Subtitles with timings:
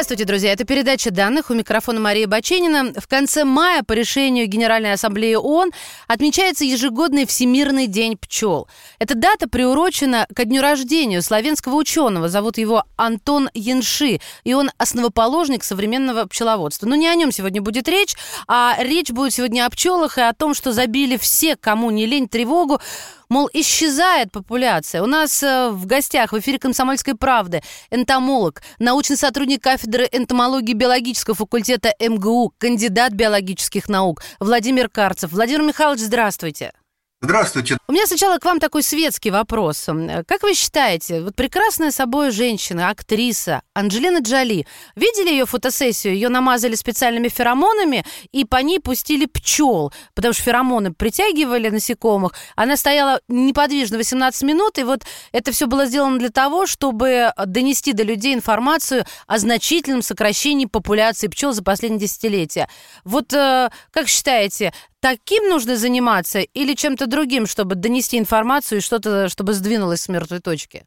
[0.00, 0.52] Здравствуйте, друзья.
[0.52, 1.50] Это передача данных.
[1.50, 2.94] У микрофона Мария Баченина.
[2.98, 5.72] В конце мая по решению Генеральной Ассамблеи ООН
[6.08, 8.66] отмечается ежегодный Всемирный день пчел.
[8.98, 12.30] Эта дата приурочена ко дню рождения славянского ученого.
[12.30, 14.22] Зовут его Антон Янши.
[14.44, 16.86] И он основоположник современного пчеловодства.
[16.86, 18.14] Но не о нем сегодня будет речь,
[18.48, 22.26] а речь будет сегодня о пчелах и о том, что забили все, кому не лень,
[22.26, 22.80] тревогу
[23.30, 25.04] Мол, исчезает популяция.
[25.04, 27.62] У нас э, в гостях в эфире «Комсомольской правды»
[27.92, 35.30] энтомолог, научный сотрудник кафедры энтомологии биологического факультета МГУ, кандидат биологических наук Владимир Карцев.
[35.30, 36.72] Владимир Михайлович, здравствуйте.
[37.22, 37.76] Здравствуйте.
[37.86, 39.86] У меня сначала к вам такой светский вопрос.
[40.26, 46.14] Как вы считаете, вот прекрасная собой женщина, актриса Анджелина Джоли, видели ее фотосессию?
[46.14, 52.32] Ее намазали специальными феромонами и по ней пустили пчел, потому что феромоны притягивали насекомых.
[52.56, 57.92] Она стояла неподвижно 18 минут, и вот это все было сделано для того, чтобы донести
[57.92, 62.66] до людей информацию о значительном сокращении популяции пчел за последние десятилетия.
[63.04, 69.28] Вот э, как считаете, таким нужно заниматься или чем-то другим, чтобы донести информацию и что-то,
[69.28, 70.84] чтобы сдвинулось с мертвой точки?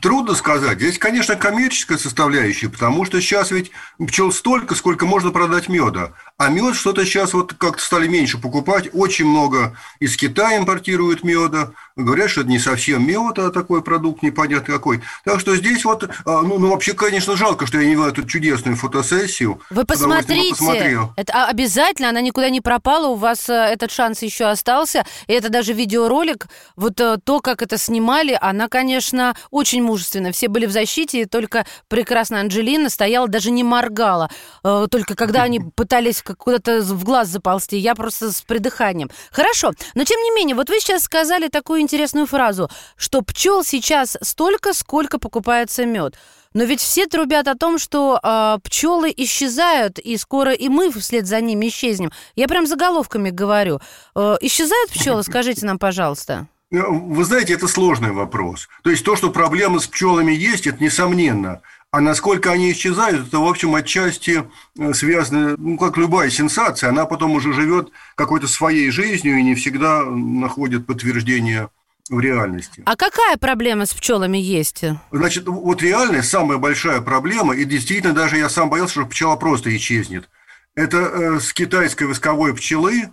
[0.00, 0.78] Трудно сказать.
[0.78, 6.12] Здесь, конечно, коммерческая составляющая, потому что сейчас ведь пчел столько, сколько можно продать меда.
[6.36, 8.88] А мед что-то сейчас вот как-то стали меньше покупать.
[8.92, 11.72] Очень много из Китая импортируют меда.
[11.96, 15.00] Говорят, что это не совсем мед, а такой продукт непонятно какой.
[15.24, 18.24] Так что здесь вот, а, ну, ну вообще, конечно, жалко, что я не видел эту
[18.24, 19.60] чудесную фотосессию.
[19.70, 20.98] Вы посмотрите.
[21.16, 25.04] Это обязательно, она никуда не пропала, у вас э, этот шанс еще остался.
[25.28, 26.48] И это даже видеоролик.
[26.74, 30.32] Вот э, то, как это снимали, она, конечно, очень мужественна.
[30.32, 34.30] Все были в защите, и только прекрасная Анджелина стояла, даже не моргала.
[34.64, 37.76] Э, только когда они пытались куда-то в глаз заползти.
[37.76, 39.10] Я просто с придыханием.
[39.30, 44.16] Хорошо, но тем не менее, вот вы сейчас сказали такую интересную фразу, что пчел сейчас
[44.20, 46.16] столько, сколько покупается мед.
[46.54, 51.26] Но ведь все трубят о том, что э, пчелы исчезают, и скоро и мы вслед
[51.26, 52.10] за ними исчезнем.
[52.36, 53.80] Я прям заголовками говорю.
[54.14, 56.48] Э, исчезают пчелы, скажите нам, пожалуйста.
[56.70, 58.68] Вы знаете, это сложный вопрос.
[58.82, 61.62] То есть то, что проблемы с пчелами есть, это несомненно.
[61.94, 64.42] А насколько они исчезают, это, в общем, отчасти
[64.76, 69.54] э, связано, ну, как любая сенсация, она потом уже живет какой-то своей жизнью и не
[69.54, 71.68] всегда находит подтверждение
[72.10, 72.82] в реальности.
[72.84, 74.82] А какая проблема с пчелами есть?
[75.12, 79.70] Значит, вот реальная самая большая проблема, и действительно даже я сам боялся, что пчела просто
[79.76, 80.28] исчезнет.
[80.74, 83.10] Это э, с китайской восковой пчелы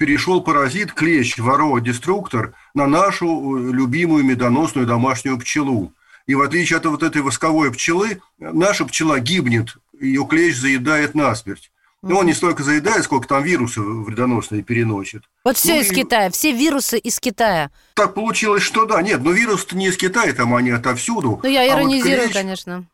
[0.00, 5.92] перешел паразит клещ, ворова, деструктор на нашу э, любимую медоносную домашнюю пчелу.
[6.26, 11.70] И в отличие от вот этой восковой пчелы, наша пчела гибнет, ее клещ заедает насмерть.
[12.02, 15.22] Но он не столько заедает, сколько там вирусы вредоносные переносит.
[15.44, 15.94] Вот все ну, из и...
[15.94, 17.70] Китая, все вирусы из Китая.
[17.94, 19.02] Так получилось, что да.
[19.02, 21.40] Нет, но вирусы не из Китая, там они отовсюду.
[21.42, 22.34] Ну, я иронизирую, а вот клещ...
[22.34, 22.84] конечно.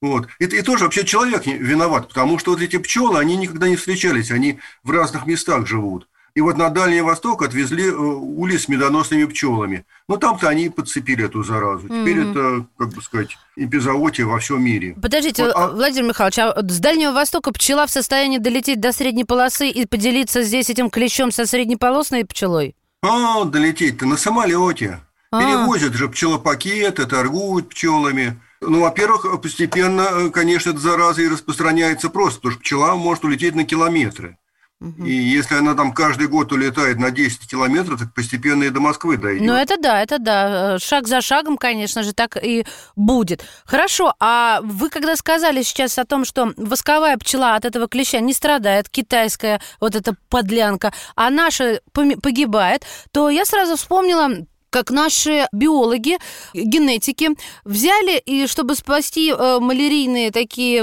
[0.00, 0.28] Вот.
[0.38, 4.30] И, и тоже вообще человек виноват, потому что вот эти пчелы, они никогда не встречались,
[4.30, 6.06] они в разных местах живут.
[6.34, 9.84] И вот на Дальний Восток отвезли э, улей с медоносными пчелами.
[10.08, 11.86] Ну, там-то они подцепили эту заразу.
[11.86, 12.30] Теперь mm-hmm.
[12.30, 14.96] это, как бы сказать, эпизоотия во всем мире.
[15.00, 15.68] Подождите, вот, а...
[15.68, 20.42] Владимир Михайлович, а с Дальнего Востока пчела в состоянии долететь до средней полосы и поделиться
[20.42, 22.74] здесь этим клещом со среднеполосной пчелой?
[23.02, 25.00] А, долететь-то на самолете.
[25.30, 25.40] А.
[25.40, 28.40] Перевозят же пчелопакеты, торгуют пчелами.
[28.60, 33.64] Ну, во-первых, постепенно, конечно, эта зараза и распространяется просто, потому что пчела может улететь на
[33.64, 34.36] километры.
[34.80, 39.16] И если она там каждый год улетает на 10 километров, так постепенно и до Москвы
[39.16, 39.46] дойдет.
[39.46, 40.78] Ну, это да, это да.
[40.78, 43.44] Шаг за шагом, конечно же, так и будет.
[43.64, 48.34] Хорошо, а вы когда сказали сейчас о том, что восковая пчела от этого клеща не
[48.34, 56.18] страдает, китайская вот эта подлянка, а наша погибает, то я сразу вспомнила как наши биологи,
[56.52, 57.30] генетики
[57.64, 60.82] взяли и чтобы спасти э, малярийные такие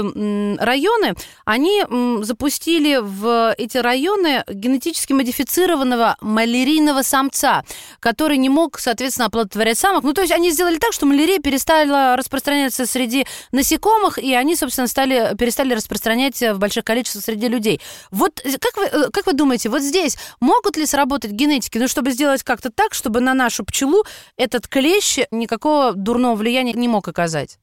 [0.58, 1.84] районы, они
[2.22, 7.64] запустили в эти районы генетически модифицированного малярийного самца,
[8.00, 10.04] который не мог, соответственно, оплодотворять самок.
[10.04, 14.86] Ну, то есть они сделали так, что малярия перестала распространяться среди насекомых, и они, собственно,
[14.86, 17.78] стали, перестали распространять в больших количествах среди людей.
[18.10, 21.88] Вот э, как вы, э, как вы думаете, вот здесь могут ли сработать генетики, ну,
[21.88, 24.04] чтобы сделать как-то так, чтобы на нашу пчелу пчелу
[24.36, 27.58] этот клещ никакого дурного влияния не мог оказать?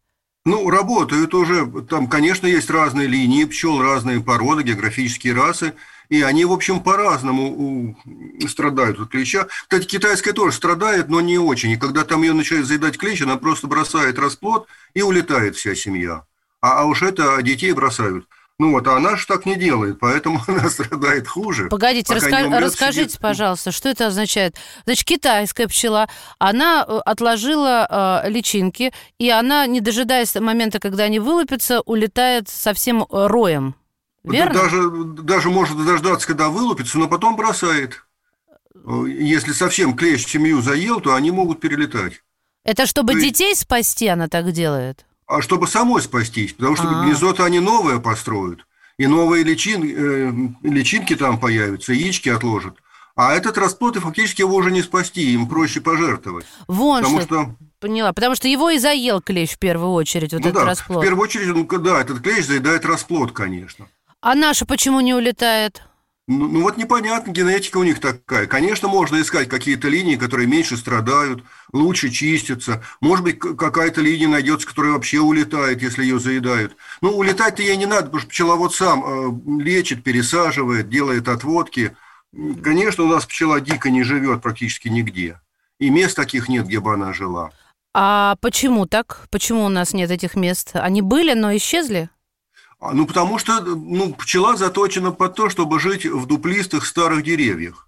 [0.45, 1.65] Ну, работают уже.
[1.89, 5.73] Там, конечно, есть разные линии пчел, разные породы, географические расы.
[6.09, 7.95] И они, в общем, по-разному
[8.47, 9.47] страдают от клеща.
[9.63, 11.71] Кстати, китайская тоже страдает, но не очень.
[11.71, 16.23] И когда там ее начинает заедать клещ, она просто бросает расплод и улетает вся семья.
[16.61, 18.27] А, а уж это детей бросают.
[18.59, 21.69] Ну вот, а она же так не делает, поэтому она страдает хуже.
[21.69, 22.45] Погодите, раска...
[22.45, 23.21] умрет, расскажите, сидит...
[23.21, 24.57] пожалуйста, что это означает?
[24.83, 26.09] Значит, китайская пчела,
[26.39, 33.05] она э, отложила э, личинки, и она, не дожидаясь момента, когда они вылупятся, улетает совсем
[33.09, 33.75] роем.
[34.25, 34.53] Верно?
[34.53, 34.89] Даже,
[35.23, 38.03] даже может дождаться, когда вылупится, но потом бросает.
[39.07, 42.21] Если совсем клещ семью заел, то они могут перелетать.
[42.65, 45.05] Это чтобы То детей спасти она так делает?
[45.29, 47.05] А чтобы самой спастись, потому что А-а-а.
[47.05, 48.65] гнездо-то они новое построят.
[48.97, 52.77] И новые личин, э, личинки там появятся, яички отложат.
[53.15, 56.47] А этот расплод, и фактически его уже не спасти, им проще пожертвовать.
[56.67, 57.43] Вон потому что...
[57.43, 57.55] что...
[57.79, 60.99] Поняла, потому что его и заел клещ в первую очередь, вот ну, этот да, расплод.
[60.99, 63.87] в первую очередь, ну, да, этот клещ заедает расплод, конечно.
[64.21, 65.83] А наша почему не улетает?
[66.29, 68.45] Ну, ну вот непонятно, генетика у них такая.
[68.45, 71.43] Конечно, можно искать какие-то линии, которые меньше страдают,
[71.73, 72.83] лучше чистятся.
[73.01, 76.77] Может быть, какая-то линия найдется, которая вообще улетает, если ее заедают.
[77.01, 81.97] Ну, улетать-то ей не надо, потому что пчеловод сам э, лечит, пересаживает, делает отводки.
[82.63, 85.41] Конечно, у нас пчела дико не живет практически нигде.
[85.79, 87.49] И мест таких нет, где бы она жила.
[87.95, 89.25] А почему так?
[89.31, 90.75] Почему у нас нет этих мест?
[90.75, 92.11] Они были, но исчезли?
[92.79, 97.87] А, ну, потому что ну, пчела заточена под то, чтобы жить в дуплистых старых деревьях.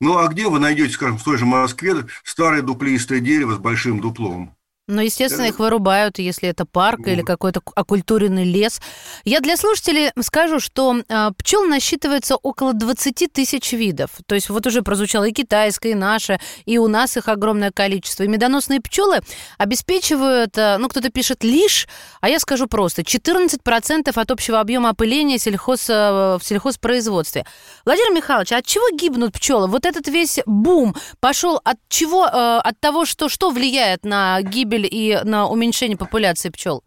[0.00, 4.00] Ну, а где вы найдете, скажем, в той же Москве старое дуплистое дерево с большим
[4.00, 4.55] дуплом?
[4.88, 7.08] Ну, естественно, их вырубают, если это парк вот.
[7.08, 8.80] или какой-то оккультуренный лес.
[9.24, 14.10] Я для слушателей скажу, что э, пчел насчитывается около 20 тысяч видов.
[14.26, 18.22] То есть вот уже прозвучало и китайское, и наше, и у нас их огромное количество.
[18.22, 19.18] И медоносные пчелы
[19.58, 21.88] обеспечивают, э, ну, кто-то пишет лишь,
[22.20, 27.44] а я скажу просто, 14% от общего объема опыления сельхоз, э, в сельхозпроизводстве.
[27.84, 29.66] Владимир Михайлович, от чего гибнут пчелы?
[29.66, 32.24] Вот этот весь бум пошел от чего?
[32.26, 36.84] Э, от того, что, что влияет на гибель гибель и на уменьшение популяции пчел?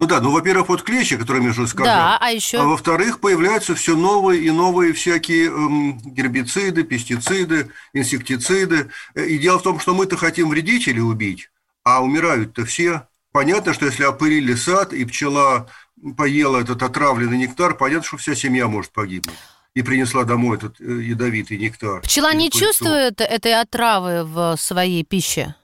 [0.00, 1.94] Ну да, ну, во-первых, вот клещи, которые я уже сказал.
[1.94, 2.58] Да, а еще?
[2.58, 8.90] А во-вторых, появляются все новые и новые всякие эм, гербициды, пестициды, инсектициды.
[9.14, 11.48] И дело в том, что мы-то хотим вредителей убить,
[11.84, 13.06] а умирают-то все.
[13.32, 15.68] Понятно, что если опылили сад, и пчела
[16.16, 19.36] поела этот отравленный нектар, понятно, что вся семья может погибнуть
[19.74, 22.00] и принесла домой этот э, ядовитый нектар.
[22.02, 25.54] Пчела не чувствует этой отравы в своей пище?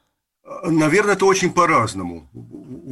[0.64, 2.29] Наверное, это очень по-разному.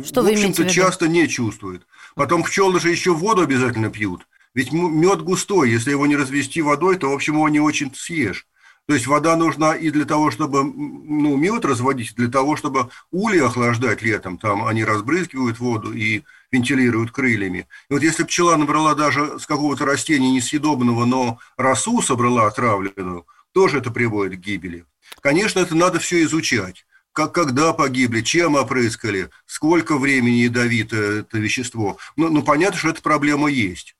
[0.04, 1.86] Что в общем-то, часто не чувствует.
[2.14, 4.26] Потом пчелы же еще воду обязательно пьют.
[4.54, 8.46] Ведь мед густой, если его не развести водой, то, в общем, его не очень съешь.
[8.86, 13.38] То есть вода нужна и для того, чтобы ну, мед разводить, для того, чтобы ули
[13.38, 14.38] охлаждать летом.
[14.38, 17.68] Там они разбрызгивают воду и вентилируют крыльями.
[17.90, 23.78] И вот если пчела набрала даже с какого-то растения несъедобного, но росу собрала отравленную, тоже
[23.78, 24.86] это приводит к гибели.
[25.20, 26.86] Конечно, это надо все изучать
[27.18, 31.96] как, когда погибли, чем опрыскали, сколько времени ядовито это вещество.
[32.14, 33.96] Ну, ну понятно, что эта проблема есть.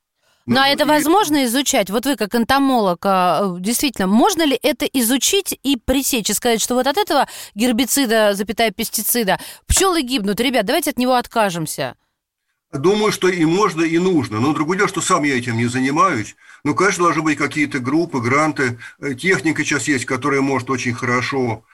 [0.47, 1.91] Ну, а это возможно изучать?
[1.91, 6.77] Вот вы как энтомолог, а, действительно, можно ли это изучить и пресечь, и сказать, что
[6.77, 7.27] вот от этого
[7.57, 11.97] гербицида, запятая пестицида, пчелы гибнут, ребят, давайте от него откажемся?
[12.73, 14.39] Думаю, что и можно, и нужно.
[14.39, 16.37] Но другое дело, что сам я этим не занимаюсь.
[16.63, 18.79] Ну, конечно, должны быть какие-то группы, гранты.
[19.01, 21.65] Э, техника сейчас есть, которая может очень хорошо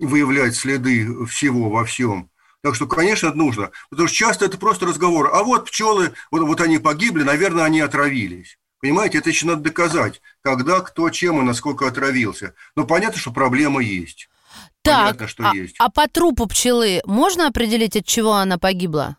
[0.00, 2.30] выявлять следы всего во всем.
[2.62, 3.70] Так что, конечно, это нужно.
[3.90, 5.30] Потому что часто это просто разговор.
[5.34, 8.58] А вот пчелы, вот, вот они погибли, наверное, они отравились.
[8.80, 12.54] Понимаете, это еще надо доказать, когда, кто, чем и насколько отравился.
[12.76, 14.28] Но понятно, что проблема есть.
[14.82, 15.76] Так, понятно, что а, есть.
[15.78, 19.16] а по трупу пчелы можно определить, от чего она погибла?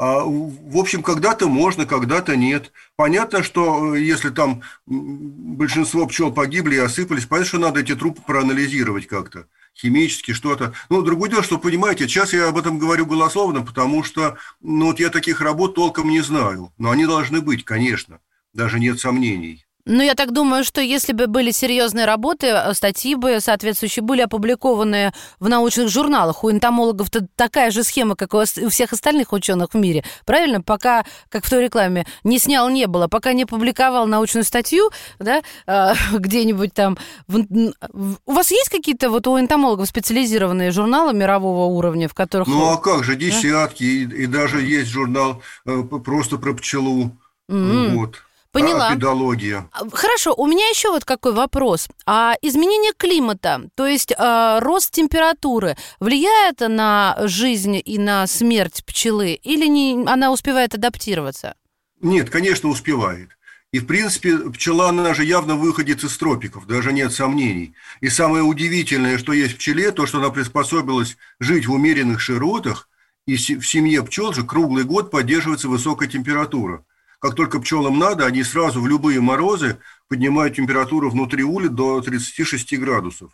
[0.00, 2.70] А, в общем, когда-то можно, когда-то нет.
[2.94, 8.22] Понятно, что э, если там большинство пчел погибли и осыпались, понятно, что надо эти трупы
[8.22, 10.72] проанализировать как-то химически что-то.
[10.88, 15.00] Ну, другое дело, что, понимаете, сейчас я об этом говорю голословно, потому что, ну, вот
[15.00, 16.72] я таких работ толком не знаю.
[16.78, 18.20] Но они должны быть, конечно,
[18.52, 19.66] даже нет сомнений.
[19.88, 24.20] Ну, я так думаю, что если бы были серьезные работы, э, статьи бы соответствующие были
[24.20, 26.44] опубликованы в научных журналах.
[26.44, 30.04] У энтомологов-то такая же схема, как у всех остальных ученых в мире.
[30.26, 30.60] Правильно?
[30.60, 33.08] Пока, как в той рекламе, не снял, не было.
[33.08, 36.98] Пока не публиковал научную статью, да, э, где-нибудь там...
[37.26, 42.46] У вас есть какие-то вот у энтомологов специализированные журналы мирового уровня, в которых...
[42.46, 44.16] Ну, а как же, десятки, да?
[44.16, 47.16] и, и даже есть журнал э, просто про пчелу.
[47.50, 47.94] Mm-hmm.
[47.94, 48.22] Вот.
[48.52, 48.88] Поняла.
[48.88, 49.68] А, педология.
[49.92, 51.88] Хорошо, у меня еще вот какой вопрос.
[52.06, 59.34] А изменение климата, то есть э, рост температуры, влияет на жизнь и на смерть пчелы
[59.34, 61.56] или не, она успевает адаптироваться?
[62.00, 63.28] Нет, конечно, успевает.
[63.70, 67.74] И, в принципе, пчела, она же явно выходит из тропиков, даже нет сомнений.
[68.00, 72.88] И самое удивительное, что есть в пчеле, то, что она приспособилась жить в умеренных широтах,
[73.26, 76.82] и в семье пчел же круглый год поддерживается высокая температура.
[77.20, 82.78] Как только пчелам надо, они сразу в любые морозы поднимают температуру внутри ули до 36
[82.78, 83.32] градусов.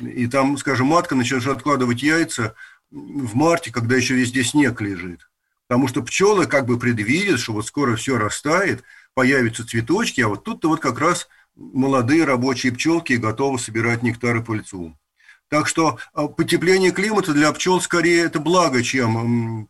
[0.00, 2.54] И там, скажем, матка начнет откладывать яйца
[2.90, 5.28] в марте, когда еще везде снег лежит.
[5.68, 8.82] Потому что пчелы как бы предвидят, что вот скоро все растает,
[9.14, 14.42] появятся цветочки, а вот тут-то вот как раз молодые рабочие пчелки готовы собирать нектар и
[14.42, 14.96] пыльцу.
[15.48, 19.68] Так что а, потепление климата для пчел скорее это благо, чем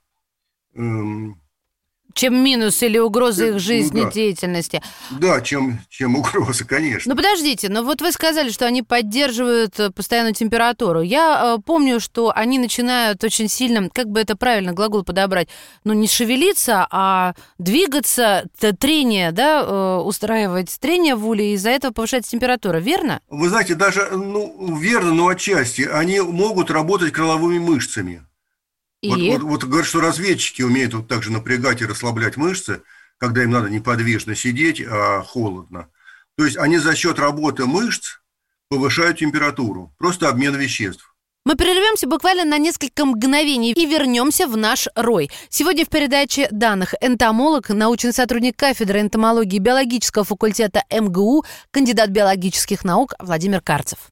[2.14, 4.82] чем минус или угроза их жизнедеятельности.
[5.10, 5.34] Ну, да.
[5.34, 7.10] да, чем, чем угроза, конечно.
[7.10, 11.00] Ну, подождите, но вот вы сказали, что они поддерживают э, постоянную температуру.
[11.00, 15.48] Я э, помню, что они начинают очень сильно, как бы это правильно глагол подобрать,
[15.84, 18.44] ну, не шевелиться, а двигаться,
[18.78, 23.20] трение, да, э, устраивать трение в уле, и из-за этого повышается температура, верно?
[23.28, 25.82] Вы знаете, даже, ну, верно, но отчасти.
[25.82, 28.22] Они могут работать крыловыми мышцами.
[29.02, 29.08] И?
[29.08, 32.82] Вот, вот, вот говорят, что разведчики умеют вот так же напрягать и расслаблять мышцы,
[33.18, 35.88] когда им надо неподвижно сидеть, а холодно.
[36.36, 38.20] То есть они за счет работы мышц
[38.68, 41.12] повышают температуру, просто обмен веществ.
[41.44, 45.28] Мы прервемся буквально на несколько мгновений и вернемся в наш рой.
[45.48, 53.14] Сегодня в передаче данных энтомолог, научный сотрудник кафедры энтомологии биологического факультета МГУ, кандидат биологических наук
[53.18, 54.11] Владимир Карцев.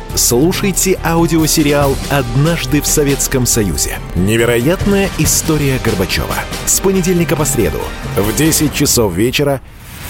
[0.15, 3.99] Слушайте аудиосериал «Однажды в Советском Союзе».
[4.15, 6.35] Невероятная история Горбачева.
[6.65, 7.79] С понедельника по среду
[8.15, 9.61] в 10 часов вечера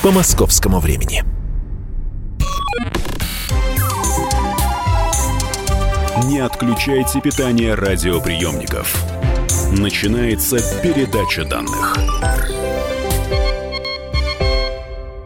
[0.02, 1.24] по московскому времени.
[6.26, 8.96] Не отключайте питание радиоприемников.
[9.72, 11.98] Начинается передача данных.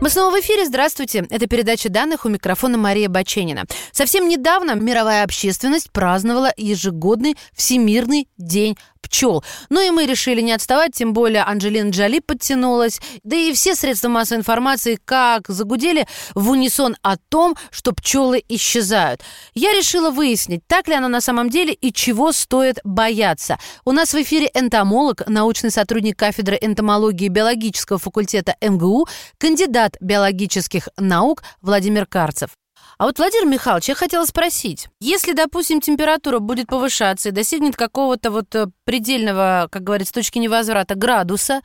[0.06, 0.68] Мы снова в эфире.
[0.68, 1.26] Здравствуйте.
[1.32, 3.64] Это передача данных у микрофона Мария Баченина.
[3.92, 9.44] Совсем недавно мировая общественность праздновала ежегодный Всемирный день пчел.
[9.70, 13.00] Ну и мы решили не отставать, тем более Анджелина Джоли подтянулась.
[13.24, 19.22] Да и все средства массовой информации как загудели в унисон о том, что пчелы исчезают.
[19.54, 23.58] Я решила выяснить, так ли оно на самом деле и чего стоит бояться.
[23.86, 29.08] У нас в эфире энтомолог, научный сотрудник кафедры энтомологии биологического факультета МГУ,
[29.38, 32.50] кандидат биологических наук Владимир Карцев.
[32.98, 38.32] А вот, Владимир Михайлович, я хотела спросить, если, допустим, температура будет повышаться и достигнет какого-то
[38.32, 41.62] вот э, предельного, как говорится, точки невозврата градуса,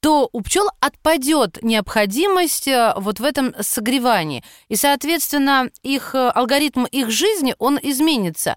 [0.00, 4.42] то у пчел отпадет необходимость э, вот в этом согревании.
[4.68, 8.56] И, соответственно, их э, алгоритм их жизни, он изменится.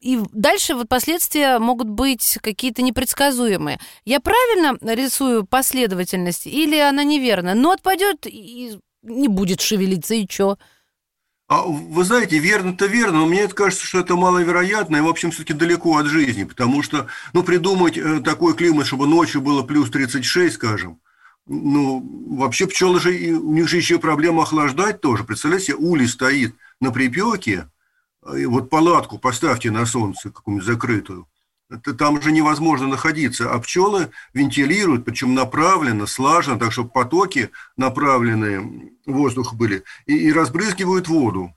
[0.00, 3.80] И дальше вот последствия могут быть какие-то непредсказуемые.
[4.04, 7.54] Я правильно рисую последовательность или она неверна?
[7.54, 10.58] Но отпадет и не будет шевелиться, и что?
[11.52, 15.52] А вы знаете, верно-то верно, но мне кажется, что это маловероятно и, в общем, все-таки
[15.52, 20.54] далеко от жизни, потому что, ну, придумать э, такой климат, чтобы ночью было плюс 36,
[20.54, 20.98] скажем,
[21.44, 22.00] ну,
[22.38, 25.24] вообще пчелы же, у них же еще проблема охлаждать тоже.
[25.24, 27.68] Представляете, улей стоит на припеке,
[28.34, 31.31] и вот палатку поставьте на солнце какую-нибудь закрытую, это,
[31.98, 39.54] там же невозможно находиться, а пчелы вентилируют, причем направленно, слаженно, так чтобы потоки направленные воздух
[39.54, 41.54] были, и, и разбрызгивают воду.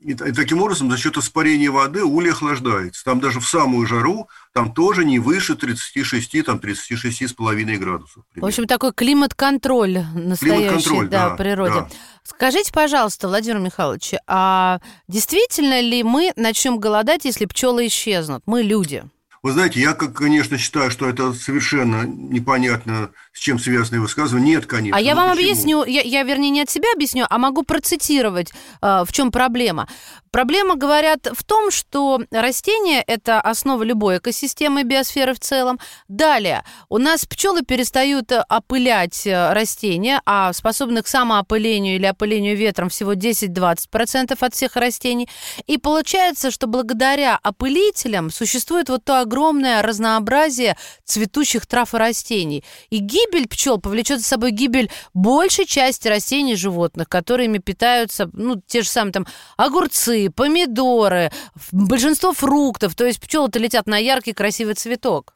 [0.00, 3.04] И, и таким образом, за счет испарения воды улей охлаждается.
[3.04, 8.24] Там даже в самую жару, там тоже не выше 36, там 36,5 градусов.
[8.32, 8.46] Примерно.
[8.46, 11.74] В общем, такой климат-контроль настоящий климат да, да, в природе.
[11.74, 11.88] Да.
[12.22, 18.42] Скажите, пожалуйста, Владимир Михайлович, а действительно ли мы начнем голодать, если пчелы исчезнут?
[18.46, 19.02] Мы люди.
[19.48, 24.56] Вы знаете, я, конечно, считаю, что это совершенно непонятно, с чем связаны высказывания.
[24.56, 24.94] Нет, конечно.
[24.94, 25.50] А я вам почему?
[25.50, 28.52] объясню, я, я, вернее, не от себя объясню, а могу процитировать,
[28.82, 29.88] э, в чем проблема.
[30.30, 35.80] Проблема, говорят, в том, что растения– это основа любой экосистемы биосферы в целом.
[36.08, 42.90] Далее, у нас пчелы перестают опылять э, растения, а способны к самоопылению или опылению ветром
[42.90, 45.26] всего 10-20% от всех растений.
[45.66, 52.64] И получается, что благодаря опылителям существует вот то огромное огромное разнообразие цветущих трав и растений.
[52.90, 58.60] И гибель пчел повлечет за собой гибель большей части растений и животных, которыми питаются, ну,
[58.66, 59.26] те же самые там
[59.56, 61.30] огурцы, помидоры,
[61.70, 62.96] большинство фруктов.
[62.96, 65.34] То есть пчелы-то летят на яркий красивый цветок.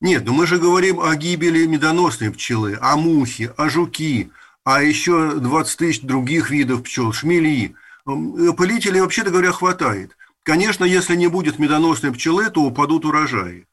[0.00, 4.30] Нет, но мы же говорим о гибели медоносной пчелы, о мухе, о жуки,
[4.64, 7.74] а еще 20 тысяч других видов пчел, шмели.
[8.04, 10.16] Опылителей, вообще-то говоря, хватает.
[10.42, 13.66] Конечно, если не будет медоносной пчелы, то упадут урожаи.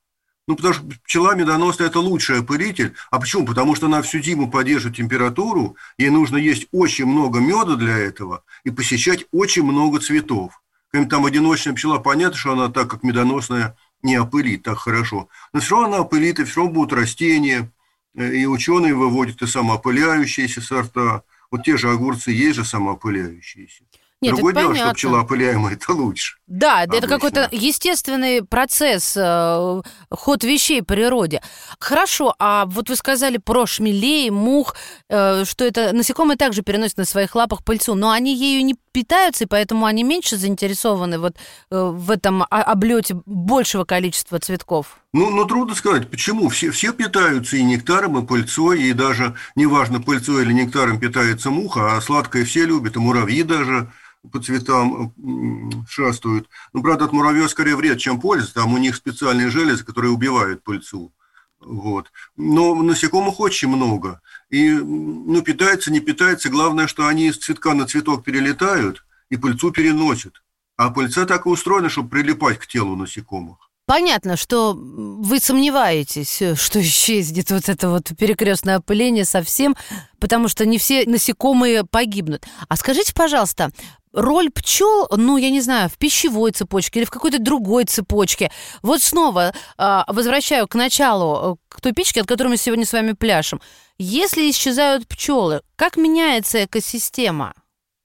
[0.48, 2.96] Ну, потому что пчела медоносная– это лучший опылитель.
[3.12, 3.46] А почему?
[3.46, 8.44] Потому что она всю зиму поддерживает температуру, ей нужно есть очень много меда для этого
[8.64, 10.62] и посещать очень много цветов.
[10.88, 15.30] Какая-нибудь там одиночная пчела, понятно, что она так, как медоносная, не опылит так хорошо.
[15.54, 17.72] Но все равно она опылит, и все равно будут растения,
[18.16, 21.24] э, и ученые выводят и самоопыляющиеся сорта.
[21.52, 23.84] Вот те же огурцы есть же самоопыляющиеся.
[24.22, 24.90] Нет, Другое это дело, понятно.
[24.90, 26.38] что пчела опыляемая– это лучше.
[26.46, 27.08] Да, это Обычно.
[27.08, 31.42] какой-то естественный процесс, э, ход вещей в природе.
[31.80, 34.76] Хорошо, а вот вы сказали про шмелей, мух,
[35.10, 39.46] э, что это насекомые также переносят на своих лапах пыльцу, но они ею не питаются,
[39.46, 41.38] и поэтому они меньше заинтересованы вот
[41.72, 44.98] э, в этом облете большего количества цветков.
[45.14, 46.50] Ну, ну, трудно сказать, почему.
[46.50, 51.96] Все, все питаются и нектаром, и пыльцой, и даже, неважно, пыльцой или нектаром питается муха,
[51.96, 53.92] а сладкое все любят, и муравьи даже
[54.32, 56.50] по цветам м, шастают.
[56.74, 58.54] Ну, правда, от муравьев скорее вред, чем польза.
[58.54, 61.14] Там у них специальные железы, которые убивают пыльцу.
[61.60, 62.12] Вот.
[62.38, 64.22] Но насекомых очень много.
[64.50, 66.50] И, ну, питается, не питается.
[66.50, 70.42] Главное, что они с цветка на цветок перелетают и пыльцу переносят.
[70.78, 73.70] А пыльца так и устроена, чтобы прилипать к телу насекомых.
[73.90, 79.76] Понятно, что вы сомневаетесь, э, что исчезнет вот это вот перекрестное опыление совсем,
[80.20, 82.46] потому что не все насекомые погибнут.
[82.68, 83.72] А скажите, пожалуйста,
[84.14, 88.52] роль пчел, ну, я не знаю, в пищевой цепочке или в какой-то другой цепочке.
[88.82, 92.94] Вот снова э, возвращаю к началу, э, к той печке, от которой мы сегодня с
[92.94, 93.62] вами пляшем.
[93.98, 97.54] Если исчезают пчелы, как меняется экосистема?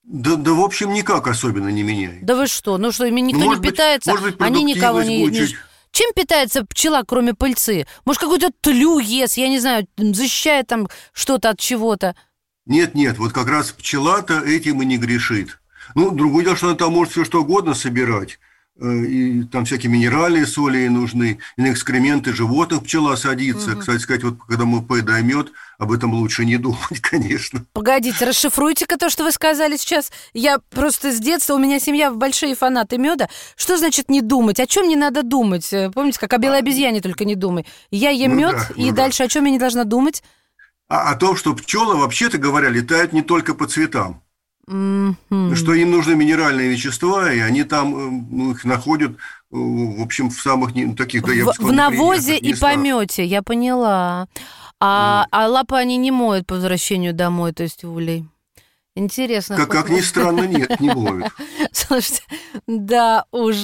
[0.02, 2.24] Да, да, в общем, никак особенно не меняет.
[2.26, 2.76] Да вы что?
[2.76, 5.24] Ну что, ими никто может не быть- питается, может быть, они никого не...
[5.26, 5.56] не-
[5.92, 7.86] Чем питается пчела, кроме пыльцы?
[8.04, 12.14] Может, какую-то тлю ест, я не знаю, защищает там что-то от чего-то?
[12.66, 15.58] Нет, нет, вот как раз пчела-то этим и не грешит.
[15.94, 18.38] Ну, другое дело, что она там может все что угодно собирать.
[18.80, 23.76] Э, И там всякие минеральные соли ей нужны, и на экскременты животных пчела садится.
[23.76, 27.64] Кстати сказать, вот когда мы поедаем мед, об этом лучше не думать, конечно.
[27.72, 30.10] Погодите, расшифруйте-ка то, что вы сказали сейчас.
[30.32, 33.28] Я просто с детства, у меня семья большие фанаты меда.
[33.56, 34.58] Что значит не думать?
[34.58, 35.72] О чем не надо думать?
[35.72, 37.66] Э, Помните, как о белой обезьяне только не думай.
[37.92, 38.96] Я ем Ну мед, да, и ну да.
[39.04, 40.24] дальше о чем я не должна думать?
[40.88, 44.23] А о том, что пчелы, вообще-то говоря, летают не только по цветам.
[44.66, 45.54] Мгм.
[45.54, 49.16] Что им нужны минеральные вещества, и они там э, ну, их находят, э,
[49.50, 53.24] в общем, в самых не- таких, да, я бы В, сказал, в навозе и помете,
[53.24, 54.26] я поняла.
[54.80, 58.26] А, а лапы они не моют по возвращению домой, то есть улей.
[58.96, 59.56] Интересно.
[59.56, 61.32] Как, как ни странно, нет, не моют.
[61.72, 62.22] Слушайте,
[62.66, 63.56] да уж.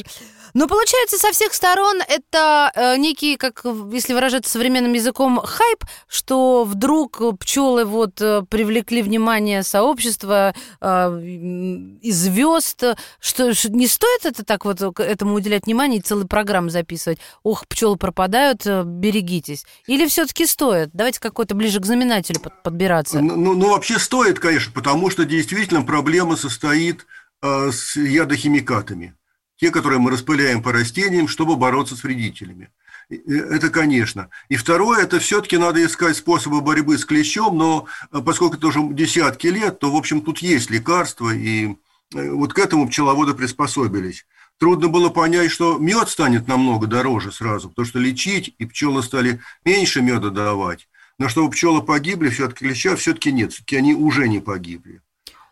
[0.55, 6.65] Ну, получается, со всех сторон это э, некий, как если выражаться современным языком, хайп, что
[6.65, 12.83] вдруг пчелы вот э, привлекли внимание сообщества э, и звезд,
[13.21, 17.19] что ш- не стоит это так вот этому уделять внимание и целые программы записывать.
[17.43, 19.65] Ох, пчелы пропадают, э, берегитесь.
[19.87, 20.91] Или все-таки стоит?
[20.93, 23.21] Давайте какой-то ближе к знаменателю под- подбираться.
[23.21, 27.07] Ну, ну, ну, вообще стоит, конечно, потому что действительно проблема состоит
[27.43, 29.15] э, с ядохимикатами.
[29.61, 32.71] Те, которые мы распыляем по растениям, чтобы бороться с вредителями.
[33.11, 34.31] И Это, конечно.
[34.49, 38.81] И второе, это все-таки надо искать способы борьбы с клещом, но э, поскольку это уже
[38.93, 41.77] десятки лет, то, в общем, тут есть лекарства, и
[42.15, 44.25] э, вот к этому пчеловоды приспособились.
[44.59, 49.41] Трудно было понять, что мед станет намного дороже сразу, потому что лечить, и пчелы стали
[49.65, 50.89] меньше меда давать.
[51.19, 55.03] Но чтобы пчелы погибли, все-таки клеща все-таки нет, все-таки они уже не погибли.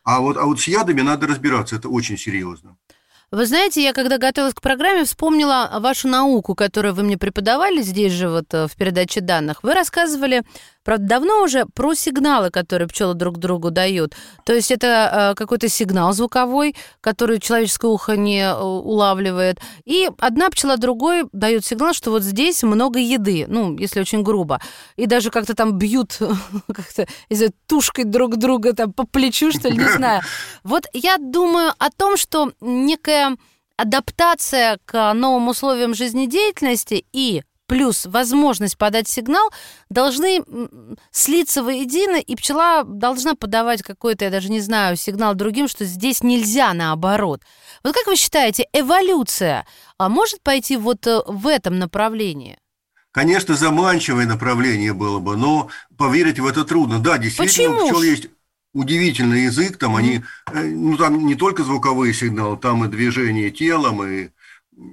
[0.03, 2.79] А вот, а вот с ядами надо разбираться, это очень серьезно.
[3.31, 8.14] Вы знаете, я когда готовилась к программе, вспомнила вашу науку, которую вы мне преподавали здесь
[8.14, 9.62] же вот э, в передаче данных.
[9.62, 10.45] Вы рассказывали,
[10.83, 14.14] правда, давно уже про сигналы, которые пчелы друг другу дают.
[14.47, 19.61] То есть это э, какой-то сигнал звуковой, который человеческое ухо не э, улавливает.
[19.85, 24.59] И одна пчела другой дает сигнал, что вот здесь много еды, ну, если очень грубо.
[24.97, 26.17] И даже как-то там бьют
[26.67, 30.23] как-то из-за тушкой друг друга там по плечу, что ли, не знаю.
[30.64, 33.17] Вот я думаю о том, что некая
[33.76, 39.50] адаптация к новым условиям жизнедеятельности и плюс возможность подать сигнал
[39.90, 40.42] должны
[41.12, 46.22] слиться воедино, и пчела должна подавать какой-то, я даже не знаю, сигнал другим, что здесь
[46.22, 47.42] нельзя наоборот.
[47.85, 49.66] Вот как вы считаете, эволюция
[49.98, 52.59] а может пойти вот э, в этом направлении?
[53.11, 57.00] Конечно, заманчивое направление было бы, но поверить в это трудно.
[57.00, 57.87] Да, действительно, Почему?
[57.87, 58.28] у пчел есть
[58.79, 64.03] удивительный язык, там они, э, ну там не только звуковые сигналы, там и движение телом,
[64.03, 64.29] и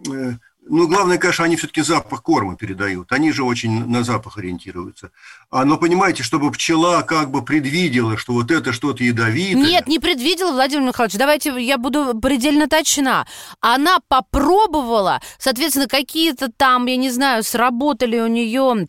[0.09, 0.33] э,
[0.67, 3.11] ну, главное, конечно, они все-таки запах корма передают.
[3.11, 5.11] Они же очень на запах ориентируются.
[5.51, 9.63] А, но понимаете, чтобы пчела как бы предвидела, что вот это что-то ядовитое.
[9.63, 11.17] Нет, не предвидела, Владимир Михайлович.
[11.17, 13.27] Давайте я буду предельно точна.
[13.59, 18.87] Она попробовала, соответственно, какие-то там, я не знаю, сработали у нее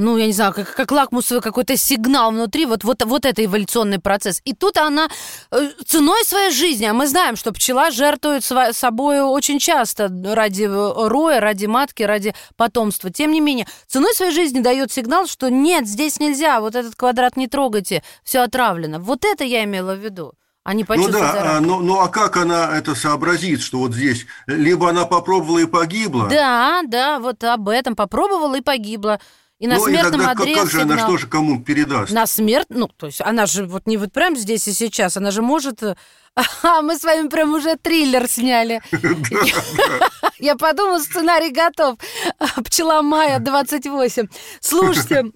[0.00, 3.98] ну, я не знаю, как, как лакмусовый какой-то сигнал внутри, вот, вот, вот это эволюционный
[3.98, 4.40] процесс.
[4.44, 5.08] И тут она
[5.50, 10.64] э, ценой своей жизни, а мы знаем, что пчела жертвует сво- собой очень часто ради
[10.64, 13.10] э, роя, ради матки, ради потомства.
[13.10, 17.36] Тем не менее, ценой своей жизни дает сигнал, что нет, здесь нельзя, вот этот квадрат
[17.36, 19.00] не трогайте, все отравлено.
[19.00, 20.32] Вот это я имела в виду.
[20.62, 24.26] А не ну да, а, ну, ну а как она это сообразит, что вот здесь
[24.46, 26.28] либо она попробовала и погибла?
[26.28, 29.20] Да, да, вот об этом попробовала и погибла.
[29.60, 32.10] И на ну, смертном и тогда, одре как же она что же кому передаст?
[32.12, 35.30] На смерть, ну, то есть она же вот не вот прям здесь и сейчас, она
[35.30, 35.82] же может...
[35.82, 35.96] Э,
[36.62, 38.80] а, мы с вами прям уже триллер сняли.
[40.38, 41.98] Я подумала, сценарий готов.
[42.64, 44.28] Пчела Майя 28.
[44.60, 45.26] Слушайте,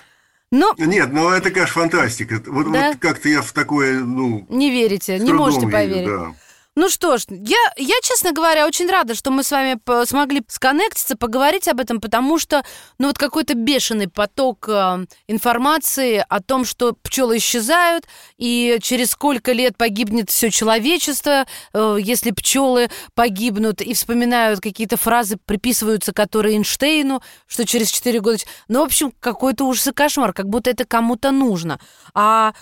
[0.50, 2.42] ну, Нет, ну это, конечно, фантастика.
[2.46, 2.88] Вот, да?
[2.88, 4.46] вот как-то я в такое, ну...
[4.48, 6.06] Не верите, не можете поверить.
[6.06, 6.43] Верю, да.
[6.76, 11.16] Ну что ж, я, я, честно говоря, очень рада, что мы с вами смогли сконнектиться,
[11.16, 12.64] поговорить об этом, потому что,
[12.98, 18.06] ну вот какой-то бешеный поток э, информации о том, что пчелы исчезают,
[18.38, 25.36] и через сколько лет погибнет все человечество, э, если пчелы погибнут, и вспоминают какие-то фразы,
[25.36, 28.38] приписываются которые Эйнштейну, что через 4 года...
[28.66, 31.78] Ну, в общем, какой-то ужас и кошмар, как будто это кому-то нужно.
[32.14, 32.52] А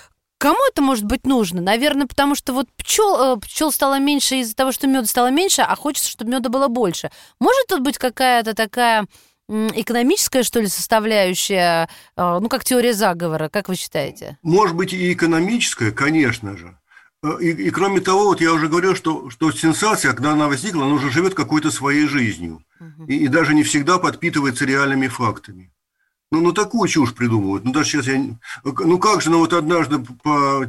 [0.43, 1.63] Кому это может быть нужно?
[1.63, 5.63] Наверное, потому что вот пчел, э, пчел стало меньше из-за того, что меда стало меньше,
[5.63, 7.13] а хочется, чтобы меда было больше.
[7.39, 9.07] Может тут быть какая-то такая
[9.49, 14.37] экономическая, что ли, составляющая, э, ну, как теория заговора, как вы считаете?
[14.43, 16.77] Может быть, и экономическая, конечно же.
[17.23, 20.87] Э, и, и кроме того, вот я уже говорил, что, что сенсация, когда она возникла,
[20.87, 22.65] она уже живет какой-то своей жизнью.
[22.81, 23.05] Угу.
[23.07, 25.73] И, и даже не всегда подпитывается реальными фактами.
[26.33, 27.65] Ну, ну такую чушь придумывают.
[27.65, 28.21] Ну, даже сейчас я...
[28.65, 30.67] Ну, как же, ну, вот однажды по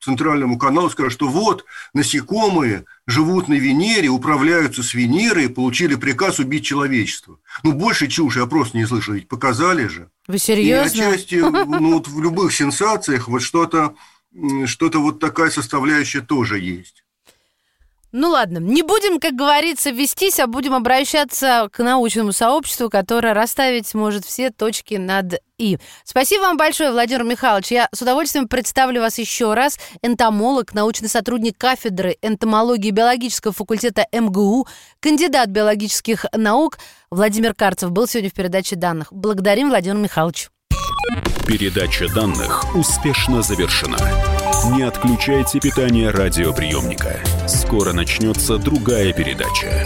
[0.00, 6.38] центральному каналу скажут, что вот насекомые живут на Венере, управляются с Венерой и получили приказ
[6.38, 7.38] убить человечество.
[7.62, 10.08] Ну, больше чушь я просто не слышал, ведь показали же.
[10.28, 10.98] Вы серьезно?
[10.98, 13.94] И отчасти, ну, вот в любых сенсациях вот что-то
[14.66, 17.05] что-то вот такая составляющая тоже есть.
[18.18, 23.92] Ну ладно, не будем, как говорится, вестись, а будем обращаться к научному сообществу, которое расставить
[23.92, 25.76] может все точки над «и».
[26.02, 27.70] Спасибо вам большое, Владимир Михайлович.
[27.72, 29.78] Я с удовольствием представлю вас еще раз.
[30.00, 34.66] Энтомолог, научный сотрудник кафедры энтомологии биологического факультета МГУ,
[35.00, 36.78] кандидат биологических наук
[37.10, 39.12] Владимир Карцев был сегодня в передаче данных.
[39.12, 40.48] Благодарим, Владимир Михайлович.
[41.46, 43.98] Передача данных успешно завершена.
[44.74, 47.20] Не отключайте питание радиоприемника.
[47.46, 49.84] Скоро начнется другая передача.